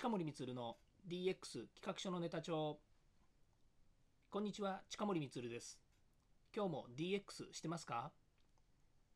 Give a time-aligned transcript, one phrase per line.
[0.00, 0.78] 近森光の
[1.10, 2.78] DX 企画書のネタ帳。
[4.30, 5.78] こんにちは近森光です。
[6.56, 8.10] 今日も DX してますか？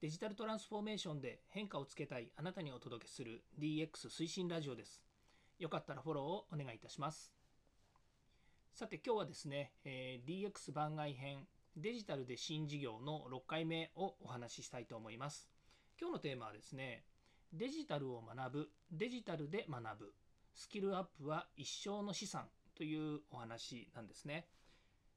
[0.00, 5.00] デジタルトランスフォーメーションで変化をつけたいあなたにお届けする DX 推進ラジオです。
[5.60, 7.32] よかったらフォローをお願いいたします。
[8.74, 11.46] さて今日はですね、えー DX 番外編
[11.76, 15.48] デジタルで新事業の6回目をお話ししたいと思います。
[16.00, 17.04] 今日のテーマはですね
[17.52, 20.12] デジタルを学ぶデジタルで学ぶ
[20.54, 24.46] スキルアップは一生の資産というお話なんですね。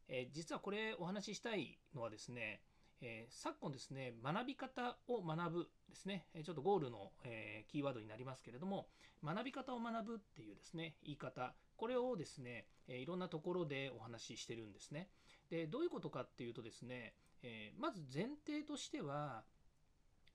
[0.07, 2.61] え実はこれお話ししたいのはですね、
[3.01, 8.87] え昨今ですね、学び方を学ぶですね、ちょっとゴールの、えキーワードになりますけれども、
[9.23, 15.09] 学び方を学ぶっていうですね、言い方、これをですね、えいろんなところでお話ししてるんですね。
[15.49, 19.43] で、どういうことかっていうとですね、えまず前提としては、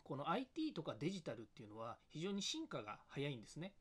[0.03, 3.73] この IT とかデジタルっていうのは非常に進化が早いんですね。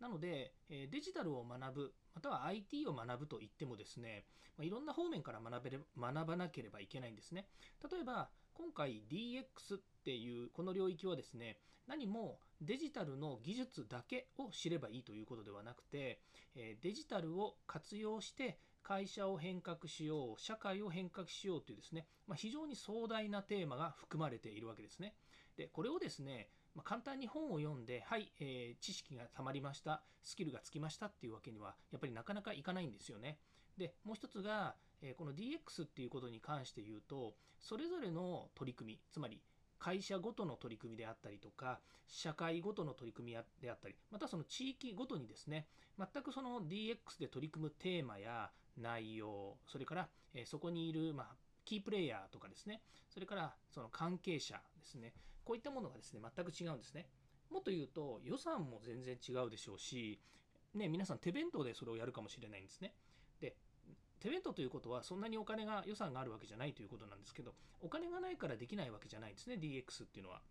[0.00, 4.24] なので、えデジタルを学ぶ、または IT を学ぶといってもですね、
[4.56, 7.46] ま、いろんな方面から学べれ学ばなければいけないんですね。
[7.90, 16.20] 例えば、今回 DX っていうこの領域はですね、何もデジタルの技術だけを知ればいいということではなくて、
[16.54, 25.14] えデジタルを活用して会社を変革しよう、社会を変革しようというですね、まあ、非常に壮大なテーマが含まれているわけですね。
[25.56, 33.38] で、これをですね、まあ簡単に本を読んで、はい、えー知識がたまりました、スキルがつきましたっていうわけには、やっぱりなかなかいかないんですよね。
[33.76, 39.42] で、もう一つが、えーこの DX っていうことに関して言うと、それぞれの取り組み、つまり
[39.78, 45.66] 会社ごとの取り組みであったりとか、社会ごとの取り組みであったり、またその地域ごとにですね、
[45.98, 55.12] 全くその DX で取り組むテーマや内容、それから、えそこにいる、まあ、キープレイヤーとかですね、それからその関係者ですね、
[55.44, 57.06] こういったものがですね、全く違うんですね。
[57.50, 60.20] もっと言うと、予算も全然違うでしょうし、
[60.74, 62.94] ね、皆さん手弁当でそれをやるかもしれないんですね。
[63.40, 63.56] で、
[64.20, 70.42] 手弁当ということは、そんなにお金が、予算があるわけじゃないということなんですけど、お金がないからできないわけじゃないんですね、DX っていうのは。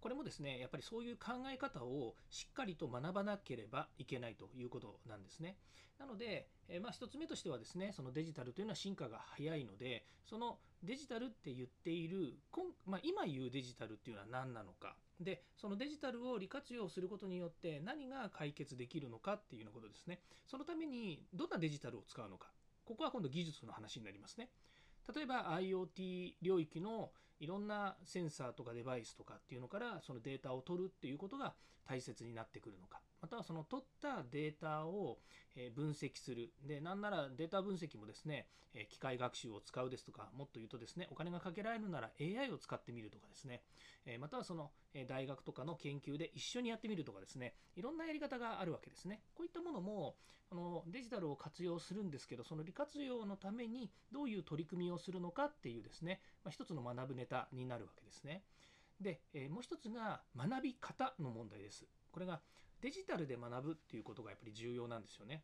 [0.00, 5.56] これもですね、やっぱりそういう考え方をしっかりと学ばなければいけないということなんですね。
[5.98, 14.96] なので、えまあ、一つ目としてはですね、そのデジタルというのは進化が早いので、そのデジタルって言っている、今まあ、今言うデジタルっていうのは何なのか。
[15.20, 20.20] で、そのデジタルを利活用することによって何が解決できるのかっていうようなことですね。
[20.46, 22.50] そのためにどんなデジタルを使うのか。
[22.86, 24.48] ここは今度技術の話になりますね。
[25.14, 31.54] 例えば IoT 領域のいろんなセンサーとかデバイスとかっていうのからそのデータを取るっていうことが
[31.88, 33.00] 大切になってくるのか。
[33.20, 35.18] またはその取ったデータを
[35.74, 36.52] 分析する。
[36.66, 38.46] で、なんならデータ分析もですね、
[38.88, 43.62] 機械学習を使うですとか、もっと言うとですね、お金がかけられるなら AI を使ってみるとかですね、
[44.18, 44.70] またはその
[45.08, 49.22] 大学とかの研究で一緒にやってみるとかですね、いろんなやり方があるわけですね。
[49.34, 50.16] こういったものも、
[50.52, 58.42] あのデジタルを活用するんですけど、その利活用のためにどういう取り組みをするのかっていうですね、まあ、一つの学ぶネタになるわけですね。
[59.00, 61.86] で、えもう一つが学び方の問題です。
[62.10, 62.40] これが
[62.80, 65.42] デジタルで学ぶっていうことがやっぱり重要なんですよね。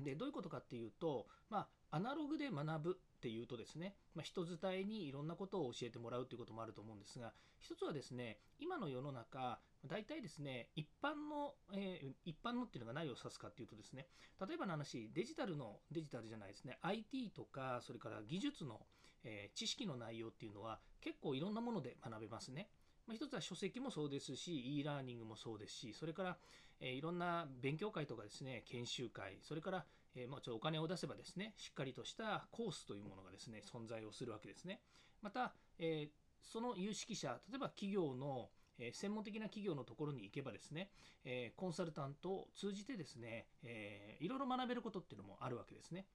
[0.00, 14.06] で、どういうことかっていうと、まあ、アナログで学ぶっていうとですね、まあ、人伝えにいろんなことを教えてもらうっていうこともあると思うんですが、一つはですね、今の世の中、大体ですね、一般の、えー一般のっていうのが何を指すかっていうとですね、
[14.46, 18.80] 例えばの話、デジタルの、デジタルじゃないですね、IT とか、それから技術の、
[19.24, 22.68] えー知識の内容っていうのは結構いろんなもので学べますね。
[23.06, 26.38] まあ、一つは書籍もそうですし、e ラーニングもそうですし、それから、
[26.80, 34.80] えいろんな勉強会とかですね、研修会、それから、えまあ、ちょっとお金を出せばですね、しっかりとしたコースというものがですね、存在をするわけですね。
[35.22, 36.10] また、え
[36.42, 40.90] その有識者、例えば企業の、え専門的な企業のところに行けばですね、
[41.24, 46.06] えコンサルタントを通じてですね、えーいろいろ学べることっていうのもあるわけですね。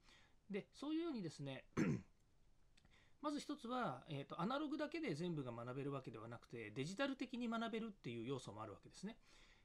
[0.50, 1.66] で、そういうようにですね、
[3.22, 9.18] まず一つは、えーと、アナログだけで全部が学べるわけではなくて、デジタル的に学べるっていう要素もあるわけですね。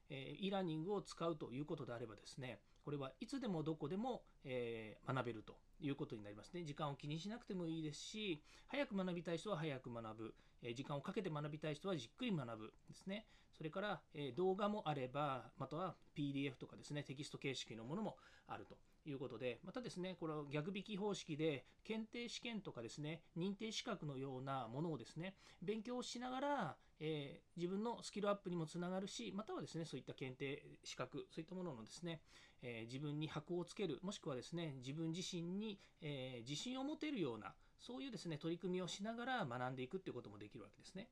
[0.09, 6.63] えー e ラーニングを使うということであればですね、これはいつでもどこでも、えー学べるということになりますね。
[6.63, 13.25] 時間を気にしなくてもいいですし、早く学びたい人は早く学ぶ、えー時間をかけて学びたい人はじっくり学ぶですね。
[13.57, 18.17] それから、えー動画もあれば、または PDF とかですね、テキスト形式のものも
[18.47, 18.77] あると
[19.09, 32.21] いうことで、またですね、これを逆引き方式で、検定試験とかですね、認定資格のようなものをですね、勉強しながら、えー自分のスキルアップにもつながるし、またはですね、そういった検定資格、そういったもののですね、
[32.61, 41.07] えー自分に箔をつける、もしくはですね、自分自身に、えー自信を持てるような、そういうですね、取り組みをしながら学んでいくっていうこともできるわけですね。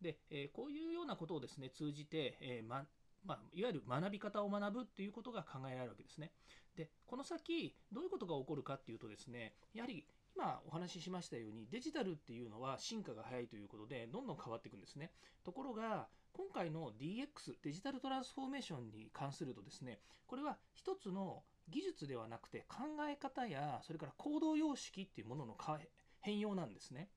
[0.00, 2.86] で、えーこういうようなことをですね、通じて、えーま
[3.24, 6.32] まあ、いわゆる学び方を学ぶっていうことが考えられるわけですね。
[6.76, 15.10] でこの先どういうことが起こるかっていうとですねやはり今お話ししましたようにデジタルっていうのは進化が早いということでどんどん変わっていくんですね。
[15.44, 25.56] ところが今回の DX デジタルトランスフォーメーションに関するとですねこれは一つの技術ではなくて考え方やそれから行動様式っていうものの
[26.20, 27.10] 変容なんですね。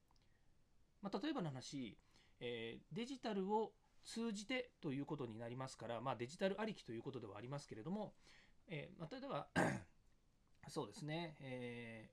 [1.01, 1.97] まあ、例えばの話、
[2.39, 3.73] えー、デジタルを
[4.05, 8.13] 通じてということになりますから、まあ、デジタルありきということではありますけれども、
[8.67, 9.47] えーまあ、例えば
[10.69, 12.09] そうですね、え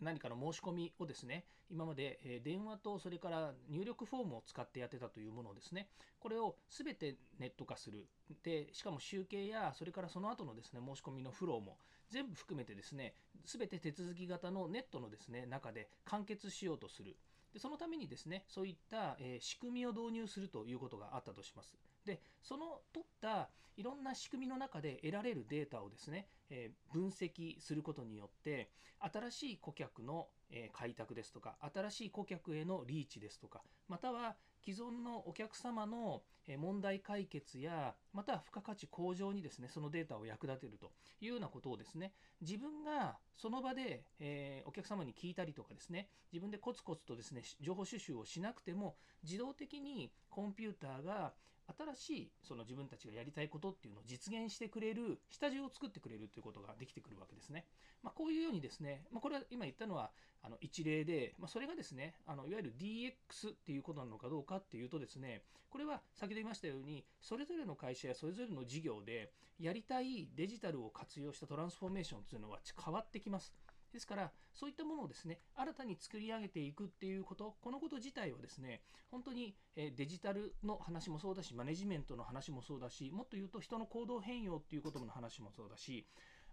[0.00, 5.88] ー、何かの申し込みをですね、今まで、え電話とそれから入力フォームを使ってやってたというものをですね、
[6.20, 8.08] これを全てネット化する。
[8.42, 11.78] で、しかも集計や、それからその後のですね、申し込みのフローも
[12.10, 13.14] 全部含めてですね、
[13.46, 17.16] 全て手続き型のネットのですね、中で完結しようとする。
[17.52, 21.74] でそのためにですね、そういった、え仕組みを導入するということがあったとします。
[22.04, 28.70] で、その取ったいろんな仕組みの中で得られるデータをですね、え分析することによって、
[29.00, 30.28] 新しい顧客の
[30.72, 36.22] 開拓ですとか、新しい顧客へのリーチですとか、または既存のお客様の
[36.58, 51.32] 問題解決や、または付加価値向上にですね、そのデータを役立てるというようなことをですね、自分がその場で、えお客様に聞いたりとかですね、自分でコツコツとですね、情報収集をしなくても、自動的にコンピューターが
[51.94, 57.66] 新しいその自分たちがやりたいことっていうのを実現してくれる下地を作ってくれるということができてくるわけですね。
[58.02, 60.10] まあ、こういうようにですね、まあ、これは今言ったのは
[60.42, 73.52] あの一例で、まあ、それがですねあのいわゆる DX っていうことなのかどうかっていうとですねこれは先ほど言いましたようにそれぞれの会社やそれぞれの事業でやりたいデジタルを活用したトランスフォーメーションっていうのは変わってきます。
[73.92, 78.80] ですから、そういったものをですね、新たに作り上げていくっていうこと、このこと自体はですね、
[79.10, 86.06] 本当にデジタルの話もそうだし、マネジメントの話もそうだし、もっと言うと人の行動変容っていうことの話もそうだし、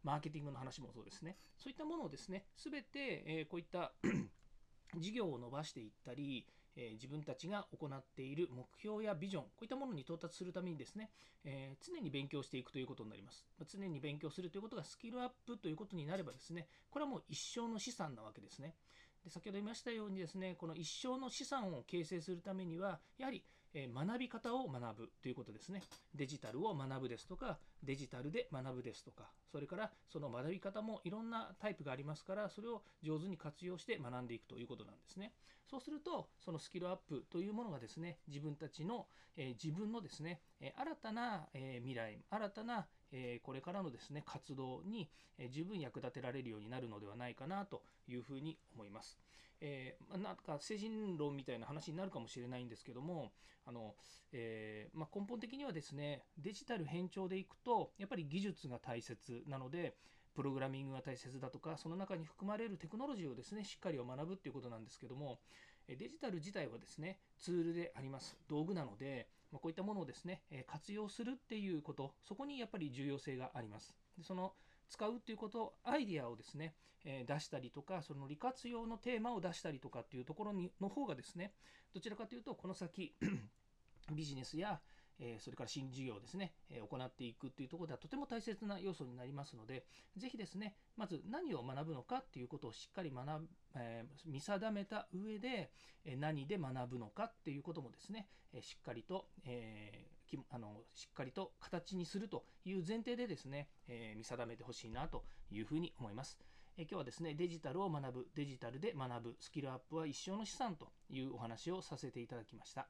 [0.04, 1.38] マーケティングの話もそうですね。
[1.58, 3.94] そういったものをですね、すべて、えこういった
[4.98, 11.12] 事業を伸ばしていったり、え自分たちが行っている目標やビジョン、こういったものに到達するためにですね、
[11.44, 13.46] え、常に勉強していくということになります。
[13.58, 18.76] ま常に勉強するということがスキルアップということになればですね、これはもう一生の資産なわけですね。
[19.24, 23.44] で先ほど言いましたようにですね、この一生の資産を形成するためには、やはり
[23.74, 25.84] え学び方を学ぶということですね。
[26.16, 35.34] デジタルを学ぶですとか、デジタルで学ぶですとか、それからその学び方もいろんなタイプがありますから、それを上手に活用して学んでいくということなんですね。
[35.70, 49.18] そうすると、そのスキルアップというものがですね、自分たちの、え自分のですね、え新たな、え未来、新たな、えこれからのですね、活動に、え十分役立てられるようになるのではないかなというふうに思います。
[49.62, 53.32] えー、なんか精神論みたいな話になるかもしれないんですけども
[53.66, 53.96] あの、
[54.32, 59.96] えー、まあ、根本的にはですねデジタル変調でいくとやっぱり技術が大切なので
[60.36, 65.40] プログラミングが大切だとかその中に含まれるテクノロジーをですねしっかり学ぶっていうことなんですけども
[65.88, 73.96] デジタル自体はですねツールであります道具なので、まあ、こういったものをですねえ活用するっていうことそこにやっぱり重要性があります。
[74.18, 74.54] でその
[74.90, 76.74] 使うっていうこと、アイディアをですね、
[77.06, 81.54] え出したりとか、その利活用のテーマを出したりとかっていうところにの方がですね、
[81.94, 83.16] どちらかというと、この先
[84.12, 84.82] ビジネスや、
[85.20, 89.86] えそれから新事業ですね、え行っていくっていうところではとても大切な要素になりますので、
[90.18, 95.72] ぜひですね、まず何を学ぶのかっていうことをしっかり学ぶ、えー、見定めた上で、
[96.06, 100.20] え何で学ぶのかっていうこともですね、えしっかりと、えー
[100.52, 106.38] あのしっかりと形にするという前提でですね、えー、見定めてほしいなというふうに思います。
[106.78, 112.88] え今日はですね、デジタルを学ぶ、デジタルで学ぶ、スキルアップは一生の資産というお話をさせていただきました。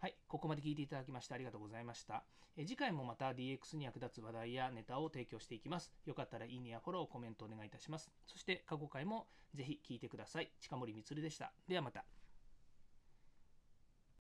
[0.00, 2.24] はい、ここまで聞いていただきましてありがとうございました。
[2.56, 5.92] え次回もまた DX に役立つ話題やネタを提供していきます。
[6.06, 8.10] よかったらいいねやフォロー、コメントお願いいたします。
[8.26, 10.50] そして過去回もぜひ聞いてください。
[10.58, 11.52] 近森光でした。
[11.68, 12.19] ではまた。